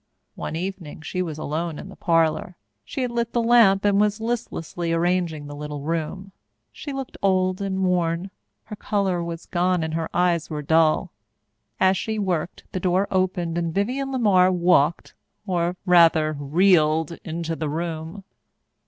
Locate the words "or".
15.45-15.77